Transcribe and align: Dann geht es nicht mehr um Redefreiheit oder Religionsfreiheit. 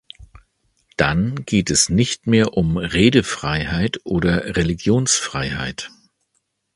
Dann 0.97 1.45
geht 1.45 1.69
es 1.69 1.89
nicht 1.89 2.25
mehr 2.25 2.57
um 2.57 2.77
Redefreiheit 2.77 4.01
oder 4.03 4.55
Religionsfreiheit. 4.55 5.91